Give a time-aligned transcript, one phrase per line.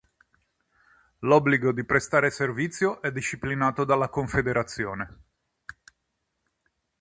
[1.19, 5.19] L’obbligo di prestare servizio è disciplinato dalla confederazione.